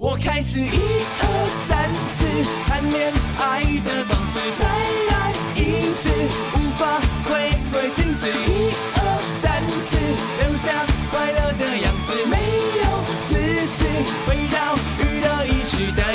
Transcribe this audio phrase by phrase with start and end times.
[0.00, 0.78] 我开始一
[1.18, 1.26] 二
[1.66, 2.24] 三四
[2.68, 4.64] 谈恋爱的方式，再
[5.10, 6.08] 来一次，
[6.54, 8.28] 无法回归静止。
[8.28, 9.98] 一二三四，
[10.38, 12.38] 留下快乐的样子，没
[12.78, 12.86] 有
[13.26, 13.34] 自
[13.66, 13.86] 私，
[14.24, 16.14] 回到娱乐一时代，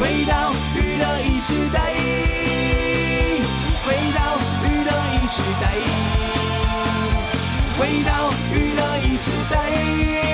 [0.00, 1.92] 回到娱乐一时代，
[3.84, 5.62] 回到娱乐一时代，
[7.76, 10.33] 回到娱乐一时代。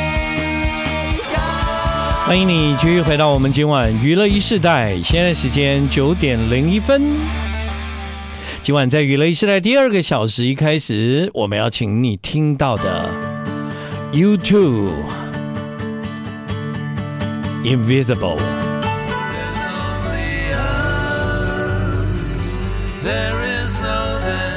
[2.30, 7.02] 欢迎你继续回到我们今晚娱乐一世代，现在时间九点零一分。
[8.62, 13.10] 今晚在娱乐一世代第二个小时一开始，我们要请你听到的
[14.12, 14.92] YouTube
[17.64, 18.38] Invisible。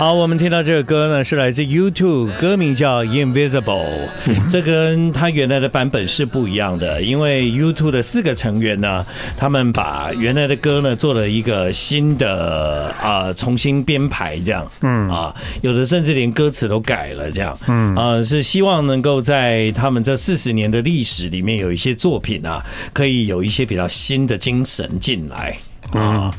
[0.03, 4.09] 好，我们听到这个歌呢，是来自 YouTube，歌名叫 Invisible。
[4.49, 9.05] 这跟它原来的版本是不一样的，因为 YouTube 的四个成员呢，
[9.37, 14.69] 他们把原来的歌呢做了一个新的啊、呃，重新编排这样。
[14.81, 17.57] 嗯啊，有的甚至连歌词都改了这样。
[17.69, 25.57] 嗯啊，是希望能够在他们这四十年的历史里面，有一些作品啊，可以有一些比较新的精神进来。
[25.91, 26.29] 啊，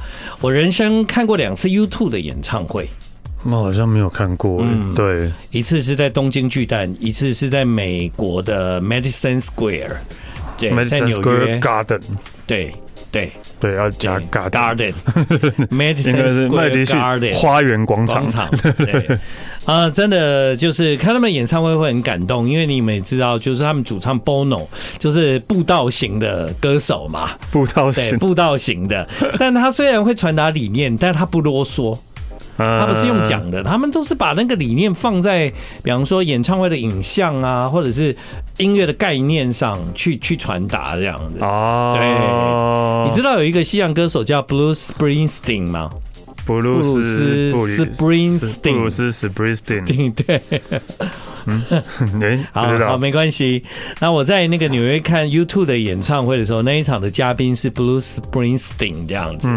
[0.43, 2.87] 我人生看过两次 YouTube 的演唱会。
[3.45, 9.93] 我好像没有看过，嗯，对，一次是在东京巨蛋，一次是在美国的 Madison Square，
[10.59, 11.59] 对，在纽约。
[11.61, 12.01] Garden，
[12.47, 12.73] 对
[13.11, 13.31] 对。
[13.61, 16.13] 对，要加 Garden，Madison
[16.51, 19.19] Square Garden 花园广场，对。
[19.65, 24.67] 啊，真的就是看他们演唱会会很感动，因为你们也知道，就是他们主唱 Bono
[24.99, 31.99] 就是步道型的歌手嘛，步道型，布道型的，但他虽然会传达理念，但他不啰嗦。
[32.57, 35.53] 他们是用讲的，他们都是把那个理念放在，
[35.83, 38.17] 比方说演唱会的影像啊，或者是
[38.59, 41.39] 音乐的概念上去去传达这样子。
[41.41, 45.91] 哦，对，你知道有一个西洋歌手叫 Bruce Springsteen 吗？
[46.47, 50.43] 布鲁斯布鲁斯 Springsteen，布鲁斯 Springsteen，对。
[51.47, 53.63] 嗯，好好没关系。
[54.01, 59.49] 那我在那个纽约看 YouTube 的演唱会的时候，那一场的嘉宾是 Bruce Springsteen 这样子。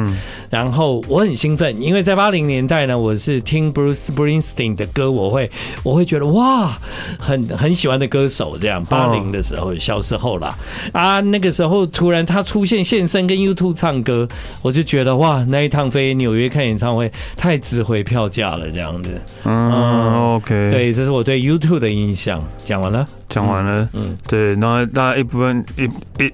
[0.50, 5.50] 然后我很兴奋，因为在八零年代呢，我是听 Bruce Springsteen 的歌，我会
[5.84, 6.78] 我会觉得哇，
[7.20, 8.84] 很很喜欢的歌手这样。
[8.86, 10.58] 八零的时候，小时候啦
[10.94, 14.28] 啊，那个时候突然他出现现身跟 YouTube 唱歌，
[14.62, 19.22] 我就觉得哇，那一趟飞纽约看演唱会太值回票价了这样子。
[19.44, 21.80] 嗯，OK，对，这是我对 YouTube U2。
[21.80, 25.84] 的印象讲完了，讲完了，嗯，对，然后大家一部分一
[26.24, 26.32] 一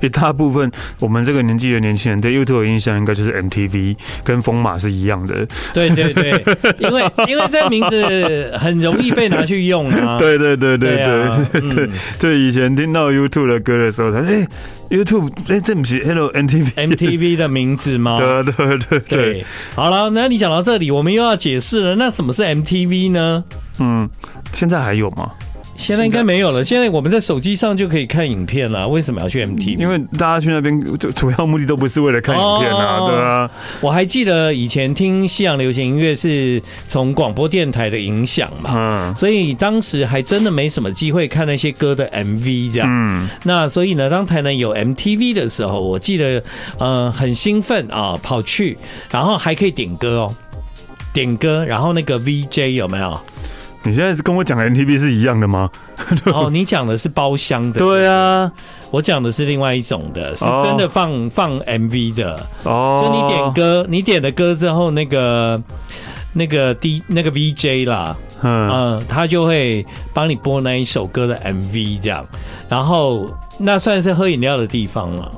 [0.06, 6.30] 一大部分我们这个年纪的年轻人对 YouTube 的印象应该就是 MTV 跟风马是一样的，对对对，
[6.78, 14.46] 因为 因为这个名字很容易被拿去用啊，对对对对对对，对，以前听到 YouTube 的歌的时候，他说哎
[14.90, 18.18] U2 哎这不是 Hello MTV MTV 的名字吗？
[18.18, 23.44] 对对对对，好了，那你讲到这里，我们又要解释了，那什么是 MTV 呢？
[23.78, 24.08] 嗯。
[24.52, 25.30] 现在还有吗？
[25.78, 26.64] 现在应该没有了。
[26.64, 28.88] 现在我们在手机上就可以看影片了。
[28.88, 29.76] 为什么要去 MTV？
[29.76, 33.50] 因为大家去那边就主要目的都不是为了看影片啊，对啊。
[33.82, 42.88] 我还记得以前听西洋流行音乐是从广播电台的影响嘛，嗯，所以当时还真的没什么机会看那些歌的 MV 这样。
[42.90, 46.42] 嗯，那所以呢，当台南有 MTV 的时候，我记得
[46.78, 48.78] 呃很兴奋啊，跑去，
[49.10, 50.34] 然后还可以点歌哦，
[51.12, 53.20] 点歌，然后那个 VJ 有没有？
[53.86, 55.70] 你现在是跟我讲的 MTV 是一样的吗？
[56.34, 57.78] 哦，你讲的是包厢的。
[57.78, 58.50] 对啊，
[58.90, 61.30] 我讲的是另外一种的，是真的放、oh.
[61.30, 62.46] 放 MV 的。
[62.64, 65.62] 哦，就你点歌，你点了歌之后，那个
[66.32, 72.26] 那个 D 那个 VJ 啦，嗯嗯，他就会帮你播那一首歌的 MV 这样，
[72.68, 73.26] 然后
[73.58, 75.30] 那算是喝饮料的地方了。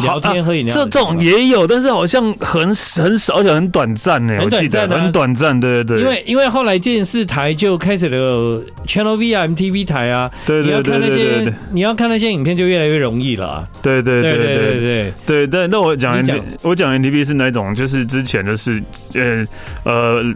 [0.00, 4.38] 聊天喝饮料，这种也有，但是好像很很少，而且很短暂呢。
[4.40, 6.00] 很短暂，很短暂，对对对。
[6.00, 11.52] 因为因为后来电视台就开始了 Channel V 啊，MTV 台啊，对对对对对。
[11.72, 13.66] 你要看那些影片就越来越容易了。
[13.82, 15.68] 对对对对对对对。
[15.68, 16.22] 那我讲
[16.62, 17.74] 我讲 MTV 是哪种？
[17.74, 18.82] 就是之前的是
[19.14, 19.44] 呃
[19.84, 20.34] 呃。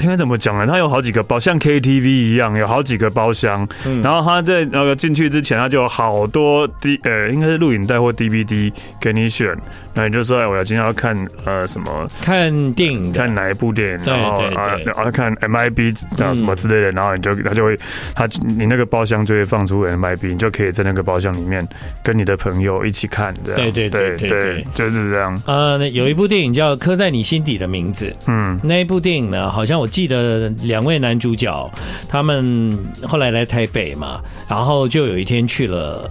[0.00, 0.66] 应该怎么讲呢？
[0.66, 3.66] 它有好几个包，像 KTV 一样，有好几个包厢。
[3.84, 9.56] 嗯、然后它在那个进去之前，它就有好多 D 呃，应该是录影带或 DVD 给你选。
[9.94, 12.08] 那你就说，哎，我要今天要看呃什么？
[12.22, 14.04] 看电影，看哪一部电影？
[14.06, 16.92] 然后啊，然后看 MIB 啊什么之类的。
[16.92, 17.78] 然后你就他就会
[18.14, 21.66] 他你那个包厢就会放出 MIB，你就可以在那个包厢里面
[22.02, 23.34] 跟你的朋友一起看。
[23.44, 25.42] 这样对对对对对，就是这样。
[25.46, 28.06] 呃，有一部电影叫《刻在你心底的名字》。
[28.26, 31.70] 嗯，那一部电影呢，好像我记得两位男主角
[32.08, 36.10] 他们后来来台北嘛，然后就有一天去了。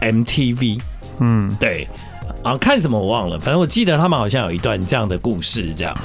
[0.00, 0.80] MTV。
[1.20, 1.88] 嗯，对。
[2.44, 5.96] 啊，看什么我忘了，反正我记得他们好像有一段这样的故事，这样。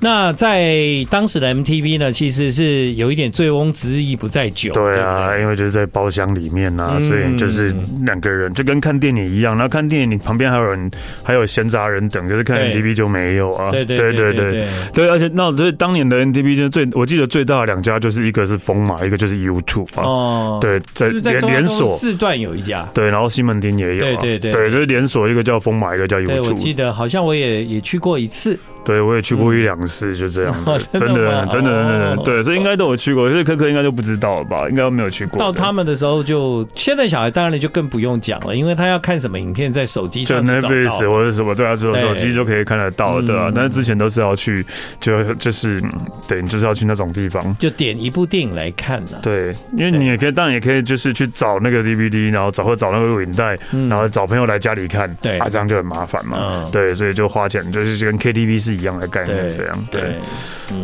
[0.00, 0.72] 那在
[1.10, 4.72] 当时的 MTV 呢，其实是有一点醉翁之意不在酒。
[4.72, 7.74] 对啊，因为就是在包厢里面呐、啊，嗯、所以就是
[8.06, 9.58] 两个人就跟看电影一样。
[9.58, 10.88] 那看电影，你旁边还有人，
[11.24, 13.72] 还有闲杂人等，就是看 MTV 就没有啊。
[13.72, 20.04] 对对对对对对，而且那所以当年的 MTV 就最，我记得最大的两家就是一个是风马，一个就是 YouTube 啊。
[20.04, 26.48] 哦，对，在连连锁四段有一家，对，然后西门町也有、啊，对对对，对，就是连锁，一个叫风马，一个叫 YouTube。
[26.48, 28.58] 我记得好像我也也去过一次。
[28.88, 30.54] 对，我也去过一两次，就这样。
[30.94, 33.28] 真的，真的，真的，对，所以应该都有去过。
[33.28, 34.66] 所以科科应该都不知道吧？
[34.70, 35.38] 应该都没有去过。
[35.38, 43.52] 到他们的时候，就现在小孩当然就更不用讲了，因为他要看什么影片，在手机上就 Netflix 或者什么，对啊，只有手机就可以看得到，对啊。
[43.54, 44.64] 但是之前都是要去，
[44.98, 45.82] 就就是
[46.26, 49.18] 对，就是要去那种地方，就点一部电影来看呢。
[49.22, 53.54] 对，因为你也可以，当然也可以，就是去找那个 DVD，然后找或找那个录影带，
[53.90, 55.14] 然后找朋友来家里看。
[55.20, 56.64] 对啊，这样就很麻烦嘛。
[56.72, 59.52] 对，所以就花钱，就是跟 KTV 是一样的概念。
[59.52, 60.18] 这样对，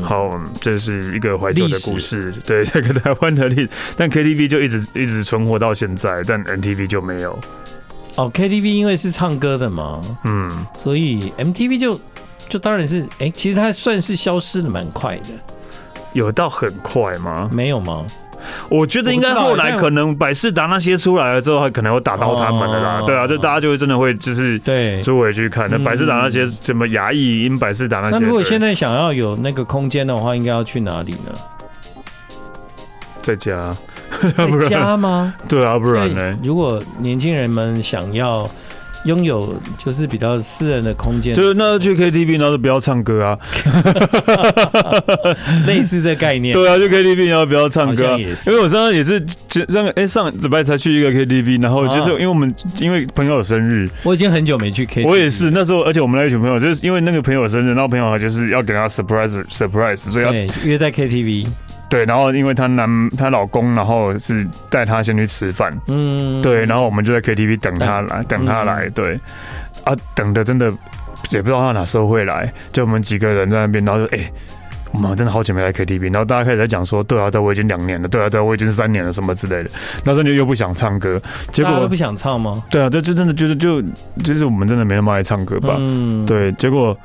[0.02, 0.30] 好，
[0.60, 2.32] 这是一个怀旧的故事。
[2.46, 7.38] 对，这个台湾的历， 但 KTV 就一直一直存活到现在，但 MTV 就没有。
[8.16, 12.00] 哦，KTV 因为是唱歌的嘛，嗯，所以 MTV 就
[12.48, 15.24] 就当然是，哎，其实它算是消失的蛮快的。
[16.12, 17.50] 有到很快吗？
[17.52, 18.06] 没有吗？
[18.68, 23.02] 我觉得应该后来可能百事达那些出来了之后，还可能会打到他们的啦。
[23.06, 25.68] 对啊，就大家就会真的会就是对追回去看。
[25.70, 31.32] 那百事达那些什么牙医、因百事达那些，那如果现在想要有那个空间的话，应该要去哪里呢？
[33.22, 33.74] 在家，
[34.36, 35.34] 在家吗？
[35.48, 36.32] 对啊，不然呢？
[36.42, 38.48] 如果年轻人们想要。
[39.04, 43.38] 拥有就是比较私人的空间，就是那去 KTV，然后就不要唱歌啊，
[45.66, 46.52] 类似这概念。
[46.54, 49.22] 对啊，去 KTV 然后不要唱歌，因为我上次也是
[49.68, 60.32] 上个哎上礼拜才去一个 KTV，然后就是因为我们因为朋友的生日，我已经很久没去 KTV，我也是那时候，而且我们那一群朋友就是因为那个朋友生日，然后朋友就是要给他 surprise surprise，所以要
[60.64, 61.46] 约在 KTV。
[61.88, 69.18] 对，然后因为她男她老公，然后是带她先去吃饭，嗯，对，然后我们就在 KTV 等她来，等她来，对，
[69.84, 70.72] 啊，等的真的
[71.30, 74.20] 也不知道她哪时候会来，就我们几个人在那边，然后就哎，
[74.92, 79.70] 我们真的好久没来 KTV，然后大家开始在讲说，对啊，对，我已经两年了，对啊，对，我已经三年了，什么之类的，
[80.04, 81.20] 那时候就又不想唱歌，
[81.52, 82.62] 结果不想唱吗？
[82.70, 83.80] 对啊，就就真的就是就
[84.24, 86.96] 就是我们真的没那么爱唱歌吧，嗯，对，结果。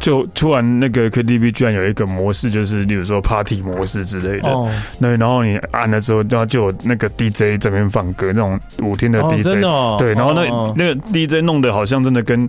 [0.00, 4.48] 就突然那个 KTV 居然有一个模式，就是例如说 Party 模式之类的。
[4.50, 4.70] 哦。
[4.98, 9.62] 那然后你按了之后，然后就有那个 DJ 这边放歌，那种舞厅的 DJ。
[9.98, 12.48] 对，然后那那个 DJ 弄的好像真的跟。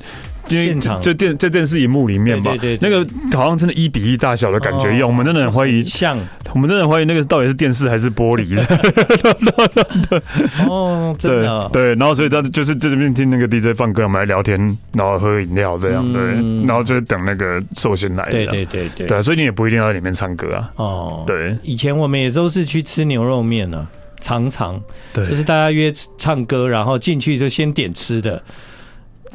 [0.49, 5.07] 因为就电在电视荧幕里面吧，那个好像真的一比一大小的感觉一样。
[5.07, 6.17] 我们真的很怀疑，像
[6.53, 10.21] 我们真的很怀疑那个到底是电视还是玻璃 的。
[10.67, 14.57] 哦，对对，然后所以他就是在这边听那个 DJ 放歌，我们来聊天，
[14.93, 16.21] 然后喝饮料这样，对，
[16.65, 18.29] 然后就等那个寿星来。
[18.29, 20.71] 对对对对，对，所以你也不一定要在里面唱歌啊。
[20.77, 23.87] 哦，对，以前我们也都是去吃牛肉面呢，
[24.21, 24.81] 常常
[25.13, 28.41] 对，就是大家约唱歌，然后进去就先点吃的。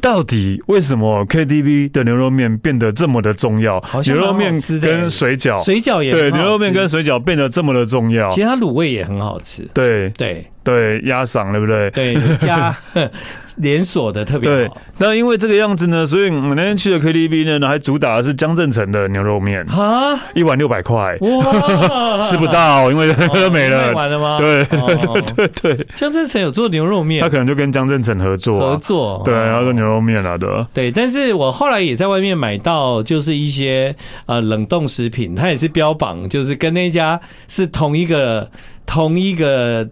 [0.03, 3.81] 到底为什么 KTV 的牛肉面变得这么的重要？
[4.05, 8.29] 牛肉面跟水饺，水饺也对，牛肉面跟水饺变得这么的重要。
[8.31, 9.65] 其实它卤味也很好吃。
[9.73, 10.45] 对对。
[10.63, 11.89] 对，鸭嗓对不对？
[11.91, 12.75] 对，加
[13.57, 14.55] 连锁的特别好。
[14.55, 23.87] 对，那因为这个样子呢，所以我那天去的 KTV 呢，还主打的是江振成的牛肉面啊，一碗六百块，哇， 吃不到，因为都 没了。
[23.87, 24.37] 卖完了吗？
[24.39, 30.65] 对对对对，江振成有做牛肉面，他可能就跟江振成合作合作，对，然后做牛肉面啊的。
[30.73, 33.93] 对，但是我后来也在外面买到，就是一些
[34.25, 38.49] 呃冷冻食品，它也是标榜，就是跟那家是同一个
[38.85, 39.87] 同一个。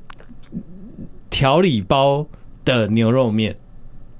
[1.31, 2.27] 调理包
[2.63, 3.55] 的牛肉面，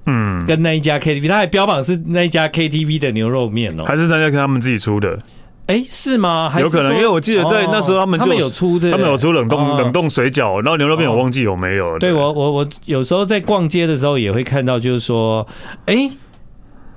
[0.08, 5.20] 嗯，跟那一家 KTV，他还标榜是那一家 KTV 的牛肉面哦，还是大家跟他们自己出的？
[5.68, 6.52] 哎，是吗？
[6.60, 12.00] 有可能，因为我记得在那时候他们就有出，他们有出冷冻冷冻水饺，然后牛肉面我忘记有没有。
[12.00, 15.48] 对我我我有时候在逛街的时候也会看到，就是说，
[15.86, 16.10] 哎，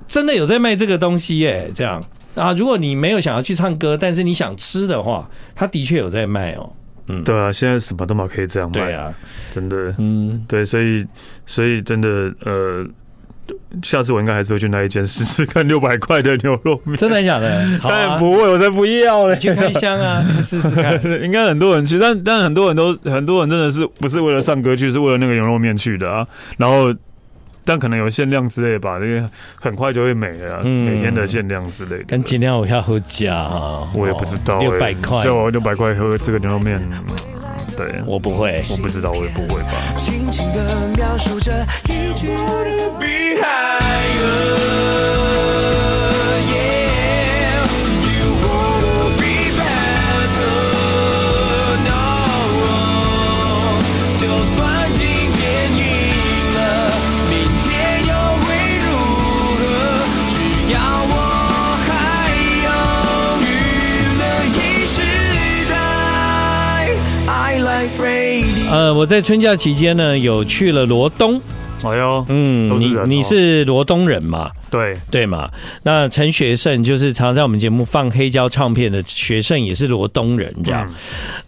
[0.07, 2.03] 真的有在卖这个东西耶，这样
[2.35, 2.51] 啊。
[2.53, 6.69] 如果你没有想要去唱歌，但是你想吃的话，他的确有在卖哦。
[7.07, 9.13] 嗯，对啊，现在什么都嘛可以这样卖，对啊，
[9.53, 11.05] 真的，嗯，对，所以，
[11.45, 12.85] 所以真的，呃，
[13.83, 17.79] 下次我应该还是会去那一间试试看六百块的牛肉面，真的假的？
[17.83, 26.93] 当然不会，我才不要嘞，去开箱啊，试试看， 应该很多人去，但但很多人都很多人真的是不是为了唱歌去，是为了那个牛肉面去的啊，然后。
[27.65, 29.27] 但可能有限量之类吧，因为
[29.59, 32.05] 很快就会没了，每天的限量之类的。
[32.07, 33.49] 但今天我要喝假，
[33.93, 36.79] 我也不知道，六百块，叫我六百块喝这个牛肉面。
[37.75, 39.99] 对，我不会，我不知道，我也不会吧。
[39.99, 41.51] 轻轻的描述着
[41.89, 42.29] 一句
[68.71, 71.39] 呃，我在春假期间呢，有去了罗东。
[71.83, 74.49] 哎呦，嗯，你你是罗东人嘛？
[74.75, 75.49] 对对嘛，
[75.83, 80.89] 那陈学圣就是常常在我们节目放黑胶唱片的学圣，也是罗东人这样。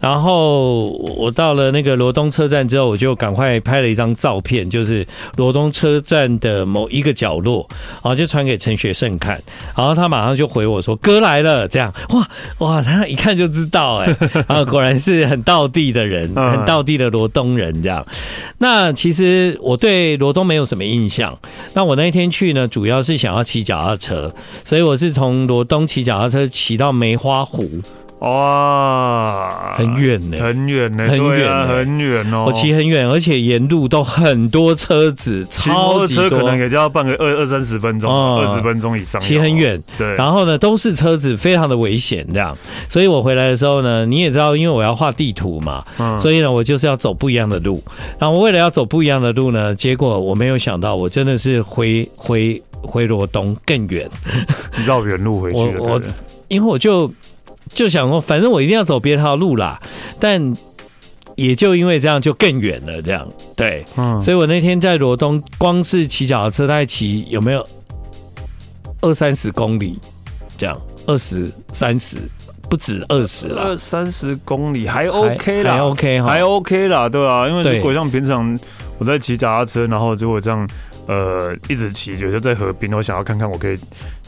[0.00, 5.06] 然后我到了那个罗东车站之后，我就赶快拍了一张照片，就是
[5.36, 9.40] 罗东车站的某一个角落，然后就传给陈学圣看，
[9.76, 14.16] 然后他马上就回我说：“哥来了。”这样， 哇哇，他一看就知道哎，
[14.46, 18.06] 然 后果然是很道地的人，很道地的罗东人这样。
[18.58, 21.36] 那其实我对罗东没有什么印象。
[21.74, 24.32] 那我那一天去呢，主要是想要骑脚踏车，
[24.64, 27.68] 所以我是从罗东骑脚踏车骑到梅花湖。
[28.20, 32.46] 哇，很远呢，很远呢，很远，很远哦。
[32.48, 39.20] 我骑很远，而且沿路都很多车子，超级多，可能也就要半个二二三十分钟，二十分钟以上。
[39.20, 40.14] 骑很远，对。
[40.16, 42.58] 然后呢，都是车子，非常的危险，这样。
[42.88, 45.84] 所以我回来的时候呢，你也知道，因为我要画地图嘛，
[46.18, 47.80] 所以呢，我就是要走不一样的路。
[48.18, 54.08] 然后我为了要走不一样的路呢，结果我没有想到，我真的是回回回罗东更远，
[54.86, 55.82] 绕远路回去了。
[55.82, 56.02] 我
[56.48, 57.12] 因为我就。
[57.74, 59.78] 就想说，反正我一定要走别条路啦，
[60.18, 60.56] 但
[61.36, 63.00] 也就因为这样，就更远了。
[63.02, 67.64] 这样，对，嗯，所以我那天在罗东，光是骑脚踏车，大概骑有没有
[69.02, 69.98] 二三十公里？
[70.56, 72.16] 这样，二十三十
[72.70, 78.58] 不止二十了，二三十公里还 OK 啦，还 OK 哈，还 OK 啦，对啊，因为如果像平常
[78.96, 80.66] 我在骑脚踏车，然后如果这样。
[81.08, 83.78] 呃，一直骑，有时候在河边，我想要看看我可以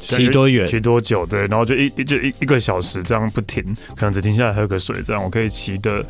[0.01, 3.63] 骑多远，骑多久，对，然后就一就一一个小时这样不停，
[3.95, 6.03] 可能只停下来喝个水，这样我可以骑的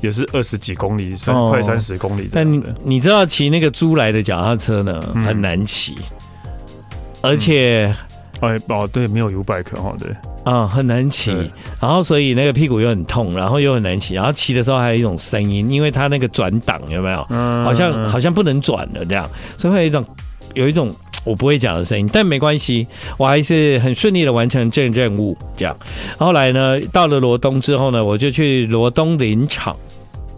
[0.00, 2.30] 也是二十几公里，三快三十公里。
[2.32, 5.94] 但你你知道骑那个租来的脚踏车呢，很难骑，
[7.20, 7.94] 而且，
[8.40, 10.08] 哎哦对，没有 U-bike 哈，对，
[10.44, 11.32] 啊很难骑，
[11.80, 17.26] 然后所以那个屁股又很痛，然后又很难骑，然后骑的时候还有一种声音，因为它那个转档有没有？
[17.30, 20.04] 嗯，好像好像不能转了这样，所以会有一种。
[20.54, 22.86] 有一种我不会讲的声音，但没关系，
[23.16, 25.36] 我还是很顺利的完成这任务。
[25.56, 25.76] 这样，
[26.16, 29.74] 后来呢，到了罗东之后呢，我就去罗东林场。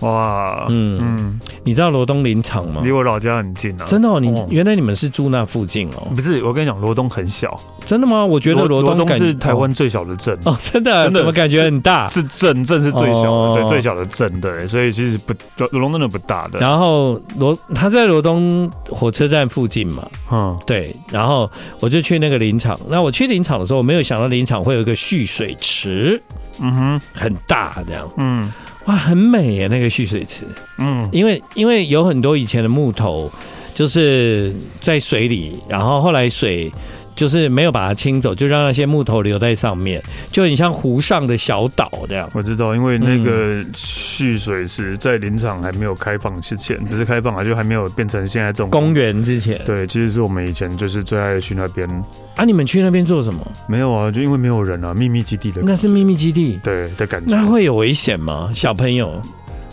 [0.01, 2.81] 哇，嗯嗯，你知道罗东林场吗？
[2.85, 3.85] 离我老家很近啊。
[3.87, 6.09] 真的哦，你原来你们是住那附近哦？
[6.15, 7.59] 不是，我跟你讲，罗东很小。
[7.87, 8.25] 真的吗？
[8.25, 12.09] 我觉得罗东，东是台湾最小的镇哦，真的，真的，怎么感觉很大？
[12.09, 16.59] 是镇，镇是最小的，哦、对，最小的镇，对，所以其实不罗罗东真的不大的。
[16.59, 20.95] 然后罗他在罗东火车站附近嘛，嗯，对。
[21.13, 21.49] 然后
[21.81, 22.79] 我就去那个林场。
[22.89, 26.21] 那我去林场的时候，我没有想到林场会有一个蓄水池，
[26.61, 28.53] 嗯哼，很大这样，嗯，
[28.87, 30.45] 哇，很美耶，那个蓄水池，
[30.79, 33.31] 嗯，因为因为有很多以前的木头
[33.75, 36.71] 就是在水里，然后后来水。
[37.17, 42.31] 就是没有把它清走，就让那些木头留在上面，就很像湖上的小岛这样。
[42.35, 49.61] 我知道，因为那个蓄水池在林场还没有开放之前，不是开放啊，就还没有变成现在这种公园之前。
[49.65, 51.89] 对，其实是我们以前就是最爱去那边。
[52.37, 53.41] 啊，你们去那边做什么？
[53.67, 55.63] 没有啊，就因为没有人啊，秘密基地的。
[55.65, 57.35] 那是秘密基地，对的感觉。
[57.35, 58.51] 那会有危险吗？
[58.55, 59.23] 小朋友？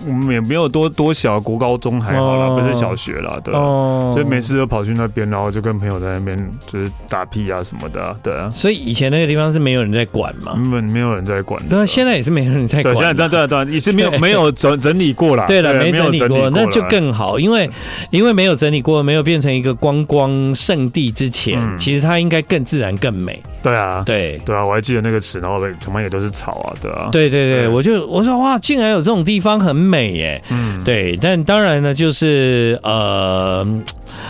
[0.07, 8.51] 我们也没有多多小，国高中还好啦，不是小学啦，对，所以每次都跑去那边，然后就跟朋友在那边就是打屁啊什么的，对啊。
[8.55, 10.53] 所以以前那个地方是没有人在管嘛？
[10.55, 11.61] 没有人在管。
[11.67, 12.93] 对，现在也是没有人在管。
[12.93, 15.45] 对，现在对对对，也是没有没有整整理过啦。
[15.47, 17.69] 对了，没整理过，那就更好，因为
[18.11, 23.41] 因为没有整理过，没有变成一个观光圣地之前，其实它应该更自然更美。
[23.61, 27.09] 对啊，对对啊，我还记得那个池，然后旁边也都是草啊，对啊。
[27.11, 31.15] 对对对，我就我说哇，竟然有这种地方很美耶，嗯，对。
[31.17, 33.63] 但当然呢，就是呃，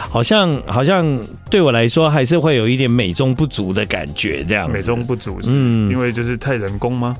[0.10, 1.17] 好像好像
[1.50, 4.70] 对我来说还是会有一点美中不足的感觉，这样。
[4.70, 7.15] 美中不足是，嗯，因为就是太人工吗？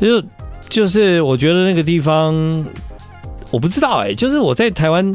[0.00, 0.22] 就
[0.70, 2.34] 就是我觉得那个地方，
[3.50, 5.14] 我不知道哎，就是我在台湾。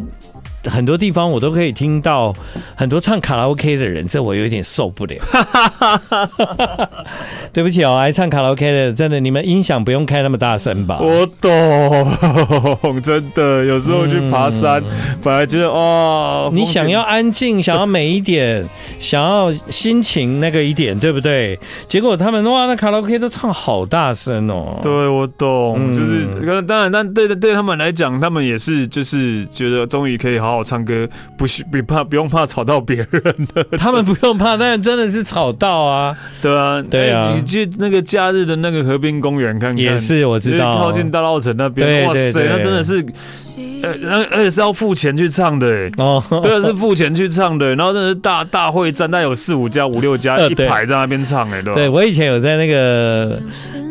[0.70, 2.34] 很多地方我都可以听到
[2.76, 5.16] 很多唱卡拉 OK 的人，这我有点受不了。
[7.54, 11.00] 对不起哦，爱唱卡拉 OK 的，真的你们音响不用开那么大声吧？
[11.02, 18.64] 我懂，真的，有时候去爬山，嗯、本来觉得哦，你想要安静，想要美一点，
[19.00, 21.58] 想要心情那个一点，对不对？
[21.88, 24.78] 结果他们哇，那卡拉 OK 都唱好大声哦。
[24.82, 26.28] 对，我懂，嗯、就是
[26.64, 33.22] 当然，但对对他们来讲，他们也是就是觉得终于可以好好唱歌，不需不怕不用怕吵到别人
[33.54, 33.64] 的。
[33.78, 36.18] 他们不用怕，但真的是吵到啊。
[36.42, 37.34] 对啊，对啊。
[37.36, 43.06] 你去那个假日的那个河滨公园看看，也是我知道，靠近大稻城那边，哇塞，那真的是。
[43.82, 53.40] 呃，而而且是要付钱去唱的，哎，哦，对啊，是付钱去唱的，然后那是大大会站，那有四五家、五六家一排在那边唱，哎，对，对我以前有在那个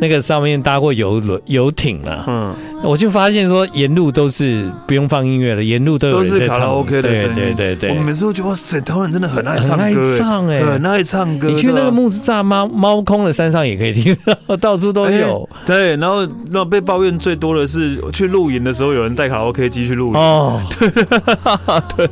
[0.00, 6.66] 那个上面搭过游轮、游艇啊，嗯，我就发现说沿路都是不用放音乐的，沿路都有人在唱。
[6.66, 11.48] OK 的，对对对对，我每次都觉得哇塞，台湾人真的很爱唱歌，唱哎，很爱唱歌。
[11.48, 15.48] 你去那个木栅猫猫空的山上也可以听到， 到处都有。
[15.64, 20.14] 对，然后那被抱怨最多的是去露营的时候，有人带卡拉 OK 机去露营。
[20.14, 20.60] 哦，
[21.96, 22.08] 对，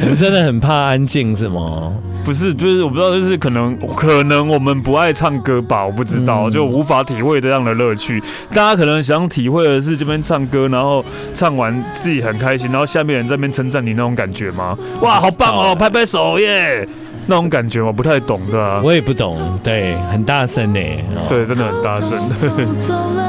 [0.00, 1.92] 我们真的很怕安静，是吗？
[2.24, 8.22] 不是，就是我不知道，就是可能可能我们不爱唱歌吧，我不知道，就无法体会这样的乐趣。
[8.50, 14.76] 大家可能想体会的是这边唱歌，然后唱完自己很开心，然后下面人在那边称赞你那种感觉吗？
[15.02, 16.88] 哇，好棒哦，拍拍手耶，
[17.26, 20.80] 那种感觉我不太懂的，我也不懂，对，很大声呢，
[21.28, 22.18] 对，真的很大声。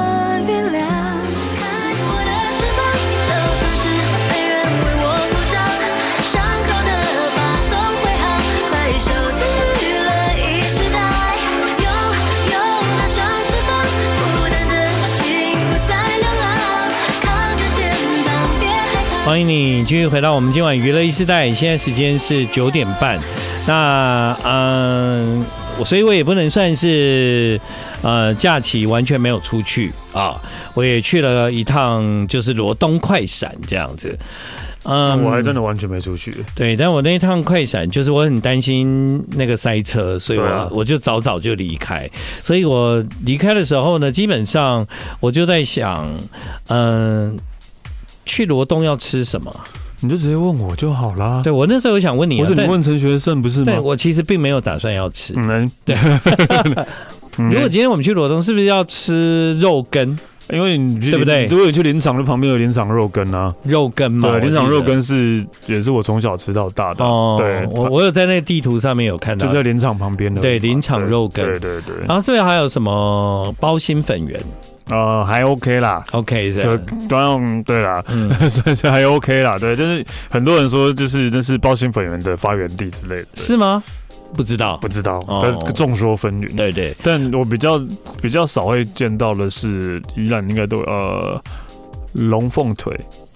[19.26, 23.20] 欢迎你继续回到我们今晚娱乐一时代，现在时间是九点半。
[23.66, 25.44] 那嗯，
[25.80, 27.60] 我所以我也不能算是
[28.04, 30.40] 呃假期完全没有出去啊，
[30.76, 34.16] 我也去了一趟，就是罗东快闪这样子。
[34.84, 36.38] 嗯，我还真的完全没出去。
[36.54, 42.08] 对，但我那一趟快闪，就是我很担心那个塞车，所以我、啊、我就早早就离开。
[42.44, 44.86] 所以我离开的时候呢，基本上
[45.20, 46.08] 我就在想，
[46.68, 47.36] 嗯。
[48.26, 49.56] 去罗东要吃什么？
[50.02, 51.42] 你就直接问我就好啦。
[51.44, 53.66] 对，我那时候有想问你，不是你问陈学圣不是吗？
[53.66, 55.34] 对，我其实并没有打算要吃。
[55.38, 55.96] 嗯，对。
[57.38, 60.18] 如果今天我们去罗东，是不是要吃肉羹？
[60.52, 61.46] 因为你对不对？
[61.48, 64.30] 如果你去林场，那旁边有林场肉羹啊，肉羹嘛。
[64.30, 67.04] 对，林场肉羹是也是我从小吃到大的。
[67.04, 70.40] 哦，对，我我有在那个地图上面有看到，就在林场旁边的。
[70.42, 71.44] 对，林场肉羹。
[71.44, 71.96] 对对对。
[72.08, 74.40] 然后是不是还有什么包心粉圆？
[74.90, 78.30] 呃，还 OK 啦，OK 是，对，当然对啦，嗯，
[78.84, 83.82] 还 OK 啦，对，就是很多人说，就是那是包心粉圆的发源地之类的，是吗？
[84.36, 87.80] 不知道，不知道，但众说纷纭，对对，但我比较
[88.22, 91.42] 比较少会见到的是，依然应该都呃
[92.14, 92.94] 龙凤腿，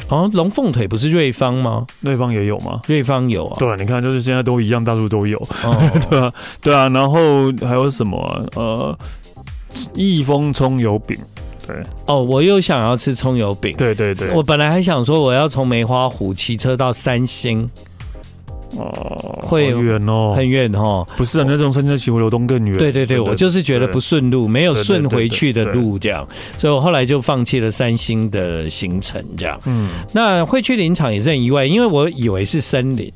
[0.09, 1.85] 哦，龙凤腿不是瑞芳吗？
[2.01, 2.81] 瑞芳也有吗？
[2.87, 8.19] 瑞芳有啊，对，你看，就是现在都一样，到处都有，哦， 对啊，对啊，然后还有什么？
[8.55, 8.97] 呃，
[9.93, 11.17] 益丰葱油饼。
[11.73, 13.75] 对哦，我又想要吃葱油饼。
[13.77, 17.69] 对对对，我本来还想说我要从梅花湖骑车到三星。
[18.77, 21.03] 哦，会远哦，很远哦。
[21.17, 22.77] 不是啊，那种甚至骑回罗东更远。
[22.77, 29.59] 对对对，我就是觉得不顺路，没有顺回去的路这样，所以我后来就放弃了三星的行程这样。
[29.65, 33.11] 嗯，那会去林场也是很意外，因为我以为是森林。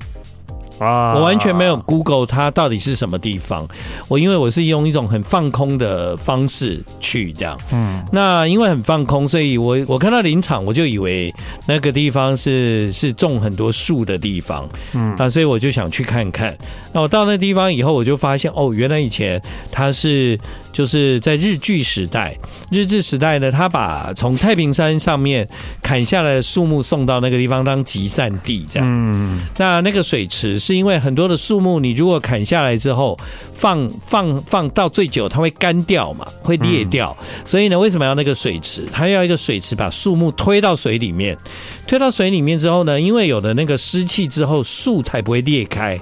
[0.79, 3.67] 我完全没有 Google 它到底是什么地方，
[4.07, 11.33] 我因为我是用一种很放空的方式去这样，嗯，那因为很放空，所以我我看到林场，我就以为
[11.67, 15.15] 那个地方是是种很多树的地方，嗯。
[15.15, 16.57] 啊，所以我就想去看看。
[16.91, 20.37] 那我到那地方以后，我就发现哦，原来以前它是。
[20.73, 22.35] 就是在日据时代，
[22.71, 25.47] 日治时代呢，他把从太平山上面
[25.83, 28.89] 砍下来的树木送到那个地方当集散地，这样。
[28.89, 29.39] 嗯。
[29.57, 33.17] 那那个水池是因为很多的树木，你如果砍下来之后
[33.55, 37.15] 放放放到最久，它会干掉嘛，会裂掉。
[37.45, 38.83] 所以呢，为什么要那个水池？
[38.91, 41.37] 它要一个水池把树木推到水里面，
[41.85, 45.99] 推到水里面之后呢，因为有了那个湿气之后，树才不会裂开，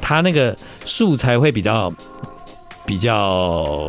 [0.00, 1.92] 它那个树才会比较。
[2.86, 3.88] 比较，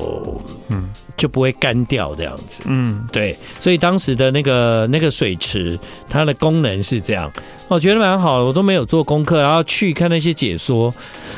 [0.69, 5.77] 嗯，就不会干掉这样子，嗯，对，所以当时的那个那个水池，
[6.09, 7.31] 它的功能是这样，
[7.67, 10.93] 我觉得蛮好的，我都没有做功课，然后去看那些解说，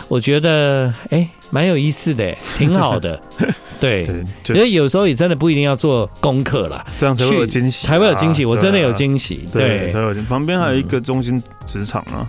[0.07, 3.19] 我觉得哎，蛮有意思的，挺好的。
[3.79, 4.03] 对，
[4.43, 8.43] 其实有时候也真的不一定要做功课啦，这样才会有惊喜，才会有惊喜。
[8.43, 10.11] 我真的有惊喜，对，才有。
[10.27, 12.25] 旁边还有一个中心职场啊，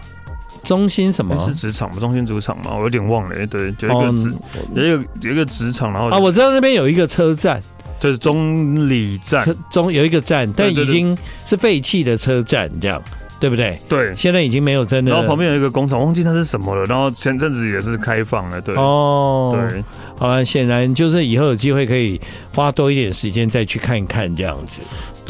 [0.68, 1.48] 中心什么？
[1.48, 1.96] 是职场吗？
[1.98, 2.76] 中心主场吗？
[2.76, 3.46] 我有点忘了。
[3.46, 4.34] 对，有一个职，
[4.74, 7.62] 有一个有一个职场，然后啊，我知道那边有一个车站，
[7.98, 13.02] 就是中里站，中有一个站，但已经是废弃的车站，这样。
[13.40, 13.78] 对不对？
[13.88, 15.12] 对，现在已经没有真的。
[15.12, 16.84] 然后旁边有一个工厂，忘记它是什么了。
[16.86, 18.74] 然后前阵子也是开放了，对。
[18.74, 19.84] 哦，对，
[20.18, 22.20] 好了，显然就是以后有机会可以
[22.52, 24.82] 花多一点时间再去看一看这样子。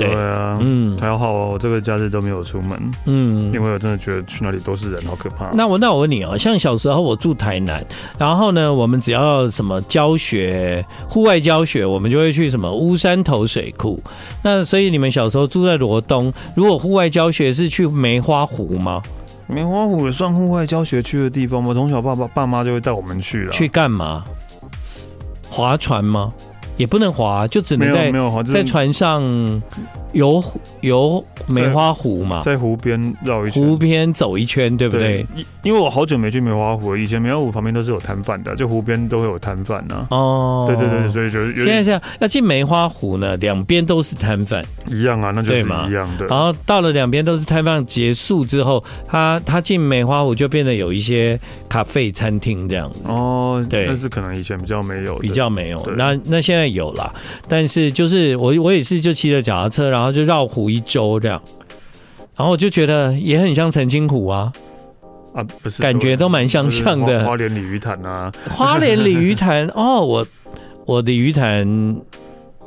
[0.07, 5.51] 对啊，嗯，还好哦，我这个假日都没有出门，嗯，因为我真的觉得去哪里都是人，好可怕。
[5.53, 7.85] 那我那我问你哦，像小时候我住台南，
[8.17, 14.01] 然后呢，我们只要什么教学，户外教学，我们就会去什么乌山头水库。
[14.43, 19.03] 那所以你们小时候住在罗东，如果户外教学是去梅花湖吗？
[19.49, 21.75] 梅花湖也算户外教学去的地方吗？
[21.75, 23.53] 从小爸爸爸妈就会带我们去了。
[23.53, 24.23] 去干嘛？
[25.51, 26.33] 划船吗？
[26.79, 28.11] 也不能滑，就只能在
[28.53, 29.23] 在船上
[30.13, 30.43] 游
[30.81, 35.27] 游梅花湖嘛，在湖边绕一圈，湖边走一圈，对不对？
[35.65, 40.07] 因为我好久没去梅花湖，以前梅花湖旁边都是有摊贩的，就湖边都会有摊贩呢。
[40.11, 46.27] 哦，对对对，所以就现在这样要进梅花湖呢，两边都是摊贩，一样啊，那就是一样的。
[46.27, 53.01] 然后到了两边都是摊贩结束之后，他他进梅花湖就变得有一些咖啡餐厅这样子。
[53.09, 55.87] 哦，对，但是可能以前比较没有，比较没有。
[55.97, 56.69] 那那现在。
[56.69, 57.13] 有了，
[57.49, 61.43] 但是就是我我也是就骑着脚踏车，然后就绕湖一周这样，
[62.37, 64.53] 然后我就觉得也很像澄清湖啊，
[65.35, 67.25] 啊不是，感觉都蛮相像的。
[67.27, 70.25] 花莲鲤鱼潭啊，花莲鲤鱼潭 哦，我
[70.87, 71.97] 我的鲤鱼潭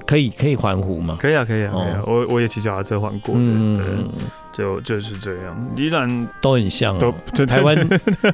[0.05, 1.15] 可以可以环湖吗？
[1.21, 4.09] 可以啊，可以啊，可以啊，我我也骑脚踏车环过，嗯。
[4.53, 7.75] 对就就是这样，依然都很像，都台湾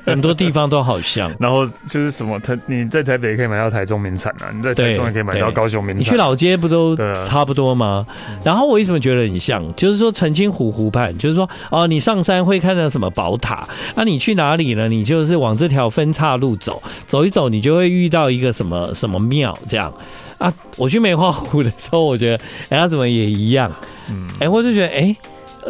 [0.05, 1.31] 很多地方都好像。
[1.39, 5.99] 然后就是什么，台你在台北可以买到台中名产啊，你在台中也可以买到高雄名产。
[5.99, 8.05] 你去老街不都差不多吗？
[8.43, 9.73] 然后我为什么觉得很像？
[9.75, 14.87] 就是说澄清湖湖畔，就是说哦，你上山会看到什么宝塔，那你去哪里呢？
[14.87, 19.93] 你就是往这条分岔路走，走一走，你就会遇到一个什么什么庙这样
[20.39, 20.51] 啊。
[20.75, 23.71] 我去梅花湖的时候，我觉得哎，它怎么也一样？
[24.09, 25.15] 嗯，哎，我就觉得哎。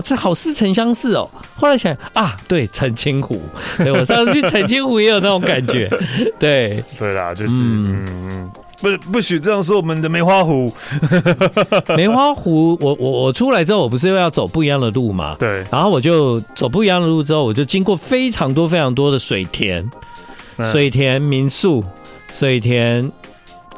[0.03, 1.29] 这好似曾相识哦。
[1.55, 3.41] 后来想啊，对，澄清湖，
[3.77, 5.89] 对，我上次去澄清湖也有那种感觉。
[6.39, 10.71] 对，对啦，就是嗯，不不许这样说我们的梅花湖。
[11.97, 15.35] 梅花湖，我我我出来之后，我不是又要走不一样的路嘛？
[15.39, 15.63] 对。
[15.71, 19.89] 然后我就走不一样的路之后，我就经过非常多非常多的水田、
[20.71, 21.83] 水田民宿、
[22.29, 23.11] 水田。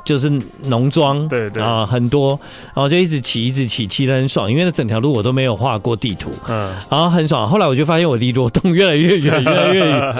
[0.09, 0.27] 就是
[0.63, 2.31] 农庄，对对啊，很多，
[2.73, 7.47] 然后就一直骑，一直骑，骑得很爽，因为那整条路我都没有画过地图，嗯，然后很爽。
[7.47, 10.15] 后来我就发现我离罗东越来越远，越来越远，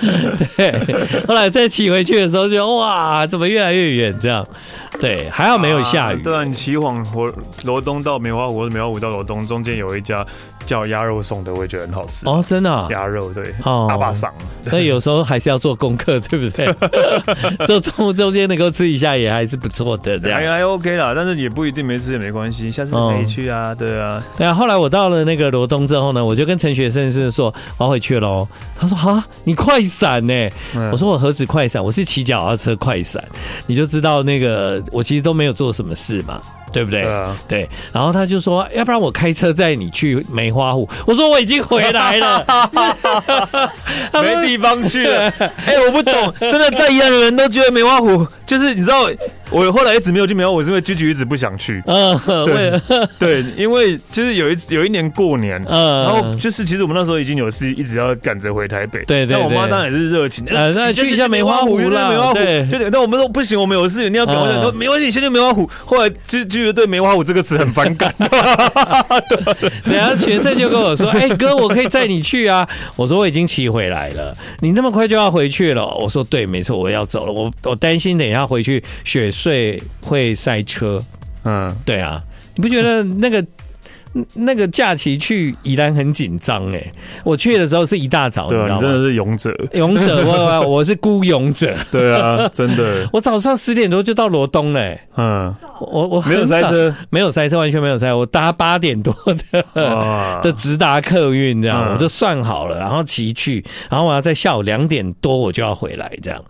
[0.56, 1.26] 对。
[1.26, 4.18] 后来再骑回去的时候，就哇，怎么越来越远？
[4.18, 4.46] 这样，
[4.98, 6.22] 对，还好没有下雨。
[6.22, 7.30] 对啊，你骑往罗
[7.64, 10.26] 罗东到梅花湖，梅花湖到罗东，中间有一家。
[10.66, 12.26] 叫鸭肉送的，我也觉得很好吃。
[12.26, 13.54] 哦，真的鸭肉对，
[13.88, 14.32] 大巴桑，
[14.68, 16.66] 所以有时候还是要做功课，对不对？
[17.66, 24.54] 就中午中间能够吃一下也还是不错的，还还 OK 啦，但是也不一定没吃也没关系，下次可以去啊，对啊，对啊。
[24.54, 28.46] 后来我到了那个罗东之后呢，我就跟陈学生是说我要回去喽，
[28.78, 30.50] 他说哈，你快闪呢？
[30.92, 33.22] 我说我何止快闪，我是骑脚踏车快闪，
[33.66, 36.40] 你就知道那个我其实都没有做什么事嘛。
[36.74, 37.02] 对不对？
[37.02, 37.68] 对啊，对。
[37.92, 42.44] 然后他就说：“要不然我开车载你去梅花湖。”我说：“我已经回来了，
[44.20, 45.30] 没地方去了。
[45.64, 49.08] ”哎，我不懂，真的在宜兰的人都觉得梅花湖就是你知道。
[49.54, 51.80] 我后来一直没有去梅花湖，是因为居居一直不想去。
[51.86, 52.80] 嗯，对，
[53.20, 59.04] 对，因为就是有一有一年过年，嗯，然后就是其实我们那时候已经有事，一直要赶着回台北。
[59.04, 59.38] 对对。
[59.38, 62.38] 那我妈当然也是热情，呃，那去一下梅花湖啦，梅花湖。
[62.68, 64.60] 就那我们说不行，我们有事，你要赶回来。
[64.60, 65.70] 说没关系，你先去梅花湖。
[65.84, 68.12] 后来就就对梅花湖这个词很反感。
[69.84, 77.32] 等下学生就跟我说：“哎哥，我可以载你去啊。”我说：“我已经骑回来了，你那么快就要回去了？”我说：“对，没错，我要走了。
[77.32, 81.04] 我我担心等一下回去雪。”睡会塞车，
[81.44, 82.24] 嗯，对啊，
[82.56, 83.44] 你不觉得那个？
[84.34, 86.92] 那个假期去宜兰很紧张哎，
[87.24, 99.14] 我去的时候是一大早，对啊，你真的是勇者，勇者，我我是孤勇者，对啊，真的， 我早上十点多就到罗东嘞，嗯，我我没有塞车，没有塞车，完全没有塞，我搭八点多
[99.52, 106.40] 的的直达客运这样，我就算好了，然后骑去，然后我要在下午两点多我就要回来这样，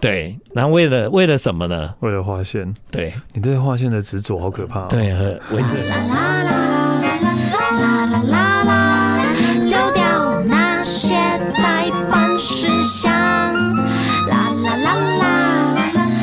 [0.00, 1.94] 对，然后为了为了什么呢？
[2.00, 6.79] 为了画线，对，你对画线的执着好可怕，对，和维持。
[8.28, 9.20] 啦啦，
[9.68, 11.14] 丢掉那些
[11.56, 13.10] 待办事项。
[13.12, 15.24] 啦啦啦啦，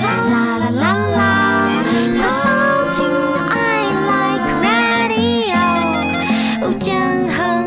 [0.01, 0.83] 啦啦啦
[1.15, 1.19] 啦，
[2.19, 2.47] 要收
[2.91, 3.03] 听
[3.49, 3.55] I
[4.07, 5.57] Like Radio。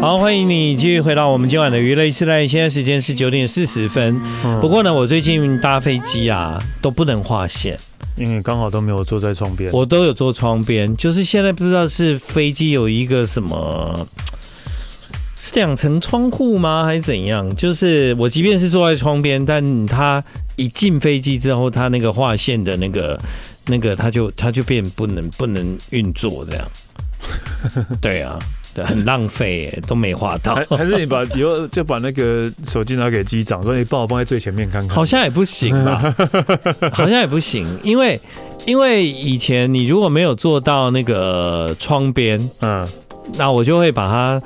[0.00, 4.20] 好，欢迎你继续回到我们今晚的娱乐时代，现在时间是九点四十分。
[4.60, 7.78] 不过呢，我最近搭飞机啊，都不能划线。
[8.20, 9.72] 因为刚好都没有坐在窗边。
[9.72, 14.06] 我都有坐窗边，就是现在不知道是飞机有一个什么，
[15.40, 17.56] 是两层窗户吗，还是怎样？
[17.56, 20.22] 就是我即便是坐在窗边，但它
[20.56, 23.18] 一进飞机之后，它那个划线的那个
[23.66, 26.68] 那个，它就它就变不能不能运作这样。
[28.00, 28.38] 对啊。
[28.74, 30.54] 对，很浪费耶，都没画到。
[30.76, 34.94] 还是你把 以后就把那个手机拿给机长，说你帮我放在最前面看看。
[34.94, 36.14] 好像也不行吧？
[36.92, 38.20] 好像也不行，因为
[38.66, 42.86] 因为以前你如果没有坐到那个窗边，嗯，
[43.36, 44.40] 那我就会把它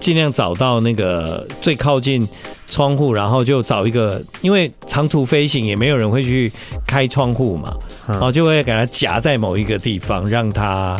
[0.00, 2.26] 尽量找到那个最靠近
[2.68, 6.50] 窗户，然后就找一个，因为长途飞行也没有人会去
[6.84, 7.72] 开窗户嘛，
[8.08, 10.98] 然后就会给它夹在某一个地方，让它。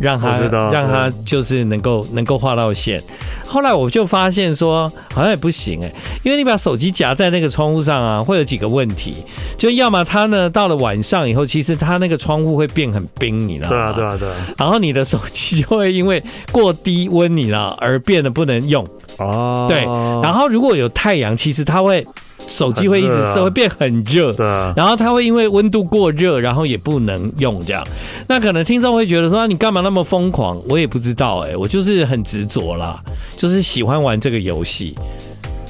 [0.00, 0.38] 让他
[0.70, 3.02] 让他就是能够能够画到线。
[3.46, 9.16] 后来我就发现说，好像也不行哎，因为你把手机夹在那个窗户上啊，会有几个问题。
[9.58, 13.76] 就要么它呢，到了晚上以后，其实它那个窗户会变很冰，你知道吗？
[13.76, 14.34] 对啊，对啊，对啊。
[14.58, 18.86] 然后你的手机就会因为过低温，你知道，而变得不能用。
[19.18, 19.66] 哦。
[19.68, 19.84] 对。
[20.22, 22.06] 然后如果有太阳，其实它会。
[22.48, 27.86] 手机会一直设，会变很热，对啊，然后它会因为温度过热，然后也不能用这样。
[28.28, 30.60] 那可能听众会觉得说，你干嘛那么疯狂？
[30.68, 33.02] 我也不知道哎，我就是很执着啦，
[33.36, 34.94] 就是喜欢玩这个游戏。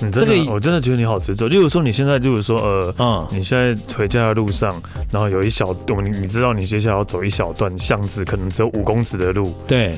[0.01, 1.47] 你这个我真的觉得你好执着。
[1.47, 4.75] 例如说，你现在，例如说，呃，嗯，你现在回家的路上，
[5.13, 9.97] 然后有一小，我你你知道你接下来要走一小段巷子，可能只有五公尺的路，对。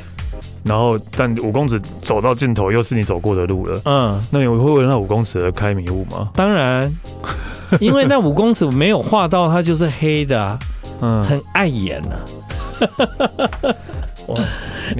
[0.64, 3.81] 然后，但五公尺走到尽头又是你走过的路了。
[3.85, 6.31] 嗯，那你会为那五公尺而开迷雾吗？
[6.35, 6.90] 当然，
[7.81, 10.59] 因为那五公尺没有画到，它就是黑的啊。
[11.03, 13.74] 嗯，很碍眼呐啊。
[14.29, 14.40] 哇！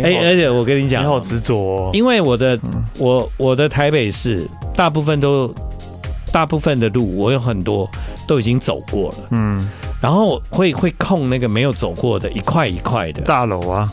[0.03, 1.91] 哎，而且我跟你讲，你好执着哦。
[1.95, 2.59] 因为我的
[2.99, 4.47] 我我的台北市
[4.77, 5.53] 大部分都
[6.31, 7.89] 大部分的路，我有很多
[8.27, 9.17] 都已经走过了。
[9.31, 9.67] 嗯，
[10.03, 13.91] 然后会会控那个没有走过的一块一块的大楼啊。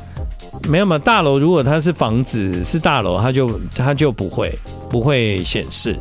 [0.68, 4.54] 没有嘛，大楼如果它是房子是大楼，它就它就不会
[4.90, 5.98] 不会显示。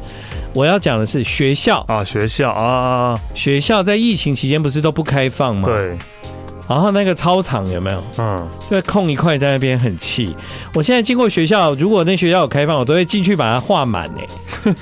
[0.53, 5.69] 我要讲的是学校啊，学校啊，学校在疫情期间不是都不开放吗？
[5.69, 5.97] 对。
[6.69, 8.03] 然后那个操场有没有？
[8.19, 10.35] 嗯，就空一块在那边，很气。
[10.73, 14.75] 我现在经过学校，如果那学校有开放，我都会进去把它画满诶，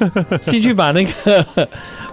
[0.50, 1.44] 进去把那个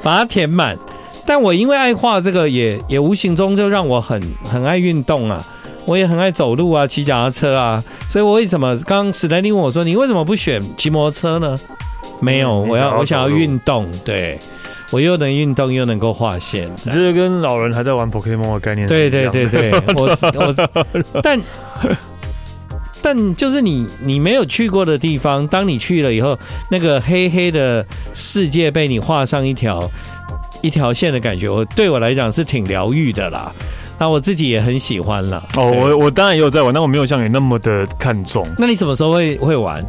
[0.02, 0.78] 把它填满。
[1.26, 5.46] 但我因为爱画这个也，也也无形中就让我很很爱运动啊。
[5.86, 11.58] 我也很爱走路啊，骑脚踏车啊，所以我为什么刚刚史丹利问我说，你为什么不选骑摩托车呢？
[12.22, 14.40] 没有，我要我想要运动，对，
[14.90, 18.88] 我又能运动又能够画线，就是跟老人还在玩 Pokemon 的概念。
[18.88, 21.40] 对对对对， 我我但
[23.02, 26.36] 但就是你你没有去过的地方，当你去了以后，
[26.72, 29.92] 那个黑黑的世界被你画上一条
[30.62, 33.52] 一条线的感觉，我对我来讲是挺疗愈的啦。
[33.98, 35.44] 那我自己也很喜欢了。
[35.56, 38.48] 哦，我我当然也有在玩，但我没有像你那么的看重。
[38.58, 39.86] 那你什么时候会会玩？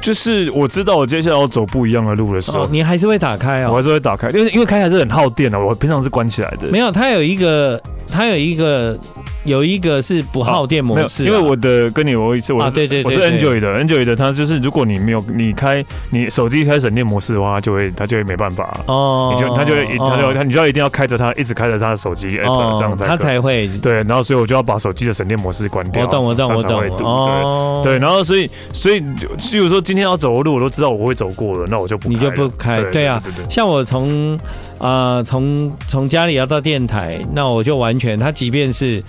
[0.00, 3.72] 就是我知道我接下来要走不一样的路的时候，哦、你还是会打开啊、哦？
[3.72, 5.58] 我还是会打开，因为因为开还是很耗电的。
[5.58, 6.68] 我平常是关起来的。
[6.68, 8.98] 没有，它有一个，它有一个。
[9.44, 18.78] 有一个是不耗电模式，因为我的跟你我一次我是对对，我是 Android 的 Android 的，它就是如果你没有你开你手机开省电模式的话，它就会它就会没办法。
[18.86, 23.68] 哦，你就它就会它就它你就要一定要开着它一直开着它的手机 App 这样才它才会。
[23.82, 29.00] 对，然后所以我就要把手机的省电模式关掉，我懂我懂我懂哦，对，然后所以所以
[29.38, 32.82] 譬如说今天要走的路我都知道我会走过了，那我就不你就不开。
[32.90, 34.38] 对啊，像我从
[34.80, 39.02] 啊从从家里要到电台，那我就完全他即便是。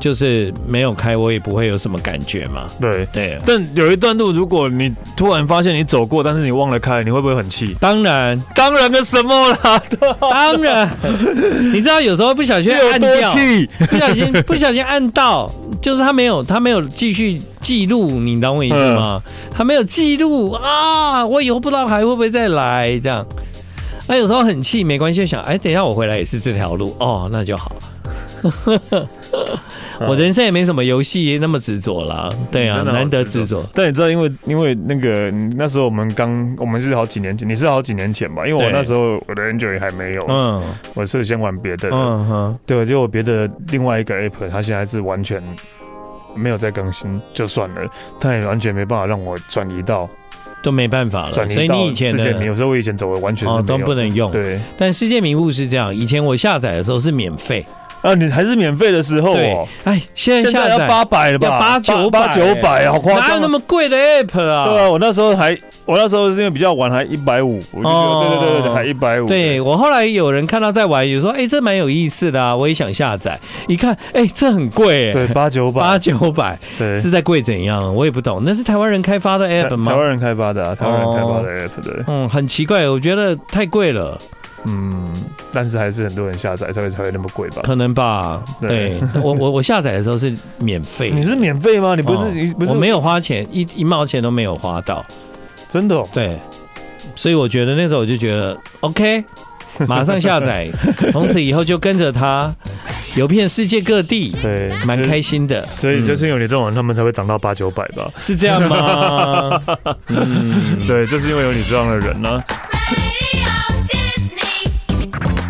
[0.00, 2.68] 就是没有开，我也不会有什么感觉嘛。
[2.80, 7.74] 对对，但有一段路，如果你突然发现你走过，但是你忘了开，你会不会很气？
[7.80, 9.82] 当然，当然个什么啦？
[10.20, 10.88] 当然，
[11.72, 13.34] 你知道有时候不小心按掉，
[13.90, 15.50] 不小心不小心按到，
[15.82, 19.20] 就是他没有他没有继续记录，你懂我意思吗？
[19.50, 23.26] 他没有记录啊，我以后不知道还会不会再来这样。
[24.08, 27.70] 那有时候很气，没关系，想哎，等一下我回来也是这条路哦，那就好。
[30.06, 33.68] 我人生也没什么游戏那么执着啦，对啊，难得执着。
[33.74, 38.46] 但你知道，因为因为那个那时候我们刚，我们是好几年前，你是好几年前吧？
[38.46, 40.62] 因为我那时候我的 Android 还没有，嗯，
[40.94, 45.42] 我是先玩别的，嗯哼，对，就我别的另外一个 App，它现在是完全
[46.36, 47.90] 没有在更新，就算了，
[48.20, 50.08] 它也完全没办法让我转移到，
[50.62, 51.32] 都没办法了。
[51.32, 54.60] 所以你以前的，有时候我以前走的完全是都不能用，对。
[54.76, 57.64] 但世界名物是这样，以前我下载的时候是免费。
[58.02, 59.66] 啊，你还是免费的时候哦。
[59.84, 61.58] 哎，现在下载要八百了吧？
[61.58, 63.28] 八九八九百，好夸张！
[63.28, 64.68] 哪有那么贵的 app 啊？
[64.68, 67.60] 对啊，我那时候还，我那时候是因为比较晚，还一百五。
[67.72, 69.26] 我就觉得，对对对对，还一百五。
[69.26, 73.38] 对，我后来有人看到在玩，有说，哎，这蛮有意思的啊，我也想下载。
[73.66, 77.94] 一看，哎，这很贵，对，八九百，八九百，对，是在贵怎样？
[77.94, 78.40] 我也不懂。
[78.44, 79.90] 那是台湾人开发的 app 吗？
[79.90, 82.04] 台湾人开发的，台湾人开发的 app，对。
[82.06, 84.16] 嗯，很奇怪，我觉得太贵了。
[84.64, 85.04] 嗯，
[85.52, 87.62] 但是还是很多人下载才会才会那么贵吧？
[87.64, 88.42] 可能吧。
[88.60, 91.10] 对，我我 我下载的时候是免费。
[91.10, 91.94] 你是免费吗？
[91.94, 92.72] 你不是你不是？
[92.72, 95.04] 我没有花钱，一一毛钱都没有花到，
[95.70, 96.02] 真的。
[96.12, 96.38] 对，
[97.14, 99.24] 所以我觉得那时候我就觉得 OK，
[99.86, 100.68] 马上下载，
[101.12, 102.52] 从此以后就跟着他
[103.14, 105.64] 游遍世界各地，对，蛮开心的。
[105.66, 108.10] 所以就是因为你这种人，他们才会涨到八九百吧？
[108.18, 109.62] 是这样吗？
[110.08, 112.42] 嗯， 对，就是因为有你这样的人呢。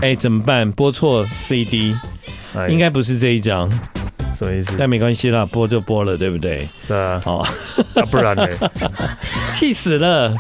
[0.01, 0.71] 哎，怎么办？
[0.73, 1.95] 播错 CD，
[2.69, 3.69] 应该不是这一张，
[4.35, 4.75] 什么意思？
[4.79, 6.69] 但没关系啦，播就播了，对不对？
[6.87, 7.21] 对啊。
[7.25, 7.45] 好，
[8.11, 8.47] 不然呢？
[9.53, 10.35] 气死了。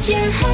[0.00, 0.50] Chén.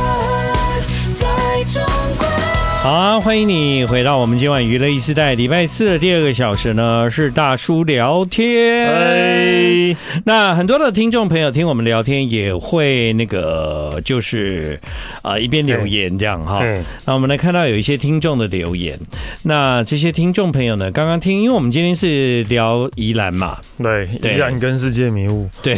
[2.86, 8.86] 好啊，欢迎你回到我们今晚娱乐一时代礼拜四的第二个小时呢，是大叔聊天。
[8.86, 14.78] 哎，那很多的听众朋友听我们聊天也会那个就是
[15.22, 16.62] 啊、呃、一边留言这样哈。
[17.04, 18.96] 那我们来看到有一些听众的留言，
[19.42, 25.76] 那这些听众朋友呢，刚刚听，因为我们今天是聊宜兰嘛，对，宜兰跟世界迷雾，对。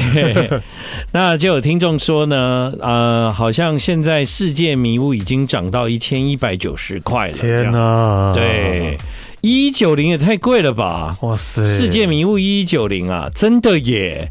[1.13, 6.98] 那就有听众说呢，呃，好像现在世界迷雾已经涨到一千一百九十。
[7.01, 8.33] 块了，天哪！
[8.35, 8.99] 对，
[9.41, 11.17] 一一九零也太贵了吧！
[11.23, 14.31] 哇塞，世界迷雾一一九零啊，真的耶！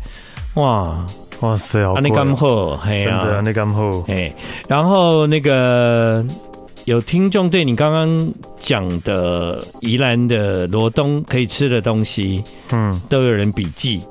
[0.55, 1.05] 哇
[1.41, 2.01] 哇塞，好贵！
[2.01, 4.03] 那刚好，真的，那刚好。
[4.07, 4.33] 哎，
[4.67, 6.25] 然后那个
[6.85, 14.01] 有听众对你刚刚讲的宜兰的罗东可以吃的东西，嗯，都有人笔记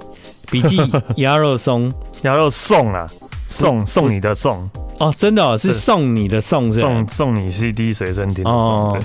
[0.50, 0.78] 笔记
[1.16, 1.92] 鸭肉松，
[2.22, 3.10] 鸭肉送啊，
[3.48, 4.68] 送送你的送。
[4.98, 8.42] 哦，真的哦，是送你的送是送送你 CD 随身听。
[8.46, 8.98] 哦，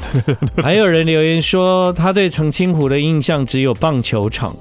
[0.64, 4.56] 还有人留言说他对澄清湖的印象只有棒球场。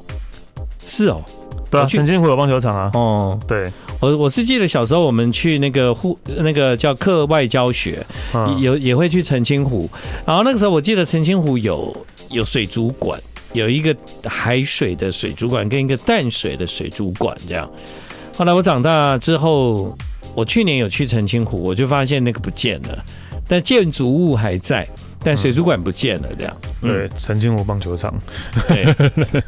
[0.85, 1.23] 是哦，
[1.71, 2.91] 对啊，澄清湖有棒球场啊。
[2.95, 8.05] 哦，对，我我是记得小时候我们去那个户那个叫课外教学，
[8.59, 9.89] 有也会去澄清湖。
[10.27, 11.97] 然后那个时候我记得澄清湖有
[12.31, 13.17] 有水族馆，
[13.53, 17.71] 有一个海水的水族馆跟一个淡水的水族馆这样。
[18.41, 19.95] 后来我长大之后。
[20.33, 23.05] 我去年有去澄清湖，我就发现那个不见了，
[23.49, 24.87] 但建筑物还在，
[25.25, 26.29] 但水族馆不见了。
[26.39, 28.15] 这样，嗯、对，澄清湖棒球场。
[28.69, 28.87] 对，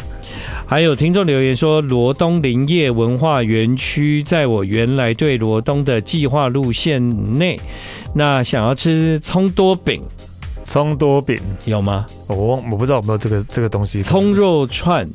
[0.67, 7.59] 还有听众留言说，罗东林业文化园区在我原来对罗东的计划路线内，
[8.13, 10.03] 那想要吃葱多饼，
[10.67, 12.05] 葱多饼有吗？
[12.27, 15.09] 我我不知道有没有这个这个东西，葱肉串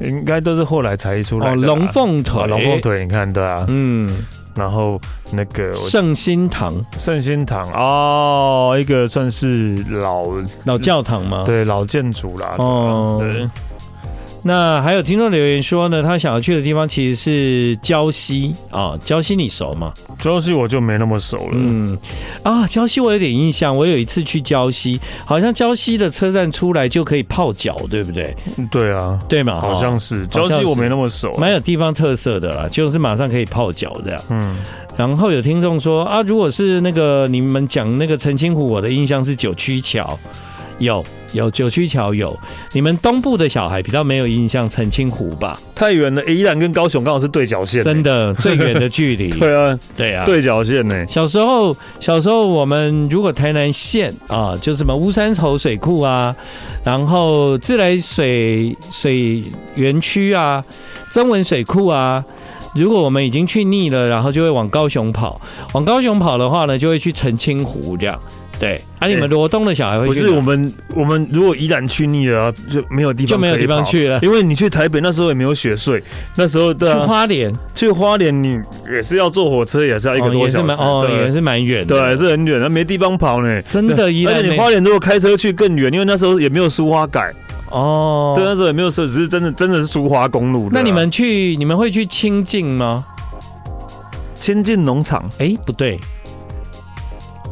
[0.00, 1.56] 应该都是后来才出来的。
[1.56, 4.24] 龙凤腿，龙凤腿，你看对啊，嗯。
[4.56, 10.24] 然后那个圣心堂，圣心堂哦，一个算是老
[10.64, 11.44] 老教堂吗？
[11.46, 12.56] 对，老建筑啦。
[12.58, 13.48] 哦，对。
[14.42, 19.92] 那还有听众留言说呢，他想要去的地方其实是礁溪啊，礁溪你熟吗？
[20.18, 21.52] 礁溪我就没那么熟了。
[21.52, 21.96] 嗯
[22.42, 28.34] 啊，礁溪我有点印象，我有一次去礁溪，好像礁溪的车站出来就可以泡脚，对不对？
[28.70, 30.26] 对啊，对嘛，好像是。
[30.28, 34.22] 礁溪我没那么熟，蛮有地方特色的啦，就是马上可以泡脚这样。
[34.30, 34.56] 嗯，
[34.96, 40.18] 然后有听众说啊，如果是那个你们讲那个澄清湖，我的印象是九曲桥。
[40.80, 42.36] 有有九曲桥有，
[42.72, 45.60] 你们东部的小孩比较没有印象澄清湖吧？
[45.76, 49.30] 太远了，宜兰跟高雄刚好是对角线，真的 最远的距离。
[49.38, 51.06] 对啊，对啊，对角线呢。
[51.08, 56.34] 小时候，小时候我们如果台南县啊，就什么乌山头水库啊，
[56.82, 59.44] 然后自来水水
[59.76, 60.64] 园区啊，
[61.10, 62.24] 曾文水库啊，
[62.74, 65.40] 如果我们已经去腻了，然后就会往高雄跑，
[65.74, 68.18] 往高雄跑的话呢，就会去澄清湖这样。
[68.60, 70.20] 对，啊，你们罗东的小孩会去？
[70.20, 74.18] 不是我们，我们如果宜兰去腻了，就没有地方就没有地方去了。
[74.20, 76.00] 因为你去台北那时候也没有雪隧，
[76.36, 78.60] 那时候对啊，去花莲，去花莲你
[78.92, 83.62] 也是要坐火车，也是要一个多小时，哦，也是蛮远的，对，是很远，那没地方跑呢。
[83.62, 87.32] 真的，宜兰，而且你花莲如果开车去更远，因为那时候也没有苏花改
[87.70, 90.68] 哦，对，那时候也没有说，只是真的真的是苏花公路。
[90.70, 93.02] 那你们去，你们会去清境吗？
[94.38, 95.24] 清境农场？
[95.38, 95.98] 哎，不对。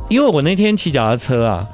[0.09, 1.67] 因为我那天骑脚踏车啊，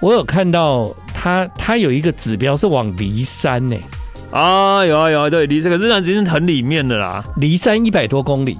[0.00, 4.38] 我有看到它，它有一个指标是往梨山呢、欸。
[4.38, 8.56] 啊，有啊有啊，对，离这个日南其实很里面的啦，梨山一百多公里。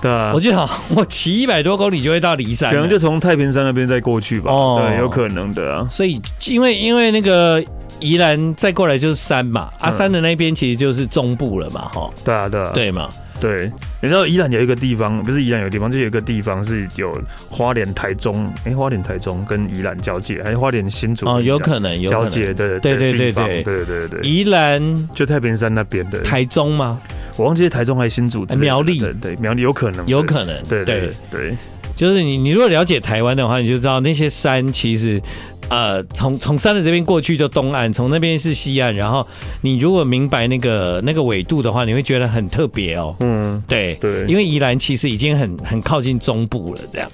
[0.00, 4.52] 对啊，我觉得我骑一百多公里就会到骊山，可能就从太平山那边再过去吧。
[4.52, 5.88] 哦，对，有可能的啊。
[5.90, 7.64] 所以因为因为那个
[7.98, 12.10] 宜兰再过来就是山嘛，阿、山的那边其实就是中部了嘛，哈。
[12.24, 13.08] 对啊，对啊，对嘛。
[13.40, 13.70] 对，
[14.00, 17.16] 你知道宜兰有一个地方，不是宜兰有地方，就有一个地方是有
[17.50, 21.26] 花莲、台中，哎，花莲、台中跟宜兰交界，还是花莲新竹？
[21.28, 24.20] 哦，有可能有交界，对对对对对对对对。
[24.22, 26.98] 宜兰就太平山那边的台中吗？
[27.36, 28.46] 我忘记台中还是新竹？
[28.56, 28.98] 苗栗？
[28.98, 30.62] 对对，苗栗有可能，有可能。
[30.64, 31.54] 对对对，
[31.96, 35.20] 就是你你如果了解台湾的话，你就知道那些山其实。
[35.68, 38.94] 呃，从从山的这边过去就东岸，从那边是西岸。
[38.94, 39.26] 然后
[39.62, 43.16] 你如果明白那个那个纬度的话，你会觉得很特别哦。
[43.18, 47.10] 嗯，对对，因为宜兰其实已经很很靠近中部了，这样。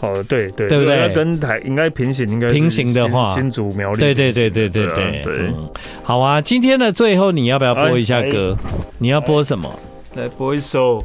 [0.00, 1.08] 哦，对对，对不对？
[1.10, 4.00] 跟台应该平行，应该平行的话，新竹苗栗。
[4.00, 5.54] 对对对对对对对。
[6.02, 8.56] 好啊，今天的最后你要不要播一下歌？
[8.98, 9.72] 你要播什么？
[10.16, 10.98] 来播一首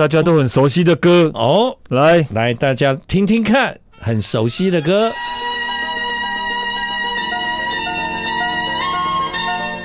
[0.00, 1.76] 大家都很熟悉的歌哦。
[1.90, 5.12] 来来，大家听听看，很熟悉的歌。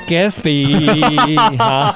[0.07, 1.91] Gatsby， 好，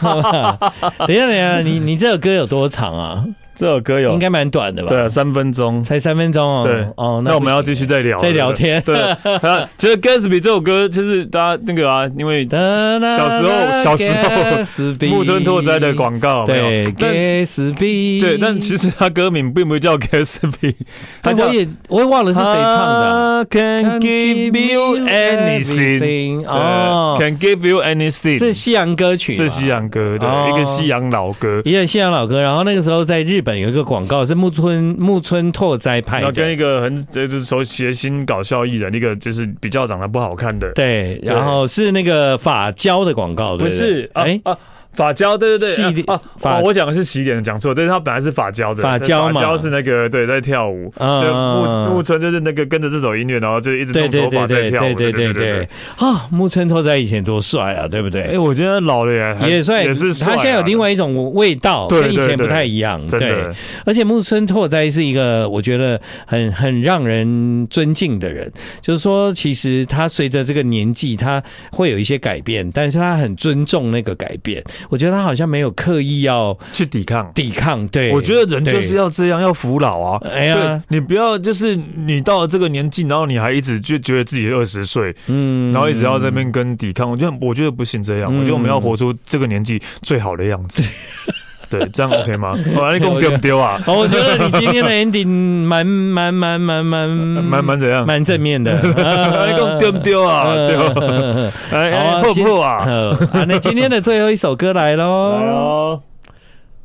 [1.08, 3.24] 等一下，等一下，你你这首歌有多长啊？
[3.60, 4.88] 这首歌有应该蛮短的吧？
[4.88, 6.64] 对啊，三分钟，才三分钟哦。
[6.66, 6.88] 对。
[6.96, 8.82] 哦，那我们要继续再聊，再聊天。
[8.84, 8.96] 对，
[9.78, 20.76] 其实 Gatsby 这首歌就是大家那个啊，因为小时候小时候木村拓哉的广告，对，Gatsby，对，但其实他歌名并不叫 Gatsby，
[21.22, 23.46] 他我也我也忘了是谁唱的。
[23.50, 32.40] Can give you anything，哦，Can give you anything，是西洋歌曲，是西洋歌，对，一个西洋老歌，一个西洋老歌。
[32.40, 33.49] 然后那个时候在日本。
[33.58, 43.80] 有一个广告是木村木村拓哉拍的，然后跟一个很就是说谐星搞笑艺人，一个就是比较长得不好看的，对，然后是那个发胶的广告，对不对？
[43.80, 44.58] 不是，哎啊。
[44.94, 58.24] 发胶，对对对，啊，哦，我讲的是洗脸的，讲错，对，他本来是发胶的，发胶嘛，发胶是那个对，在跳舞，木木村就是那个跟着这首音乐，然后就一直动头发在跳舞，对对对对，啊，木村拓哉以前多帅啊，对不对？
[58.34, 63.46] 哎，我觉得老了也也帅，也是帅，他现在有另外一种味道，跟以前不太一样，对，
[63.86, 74.62] 而且木村拓哉是一个我觉得很很让人尊敬的人，就是说，其实他随着这个年纪，他会有一些改变，但是他很尊重那个改变。
[74.88, 77.88] 我觉得他好像没有刻意要去抵抗，抵抗。
[77.90, 80.22] 对，我觉得人就是要这样，要服老啊。
[80.34, 87.10] 哎呀，你不要就是你到了这个年纪，然后你还一直就觉得自己二十岁，嗯，然后一直要在那边跟抵抗。
[87.10, 90.84] 我觉得我觉得不行这样，我觉得我们要活出这个年纪最好的样子。
[91.70, 92.54] 对，这样 OK 吗？
[92.76, 93.80] 我你讲丢不丢啊？
[93.88, 95.28] 我觉得你今天的 ending
[95.68, 98.06] 蛮蛮蛮蛮蛮蛮蛮怎样？
[98.06, 98.74] 蛮正面的。
[98.82, 100.46] 你讲丢不丢啊？
[100.68, 101.52] 对吧？
[101.72, 102.84] 哎，破不破啊？
[103.32, 105.34] 啊，那今天的最后一首歌来喽。
[105.38, 106.02] 来喽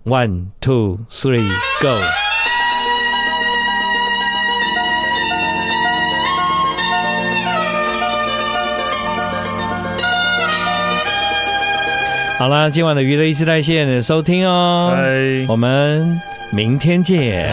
[0.05, 1.49] ，One two three
[1.81, 2.24] go。
[12.37, 14.93] 好啦，今晚的娱乐一时代线收听哦。
[15.49, 16.21] 我们
[16.51, 17.49] 明天见。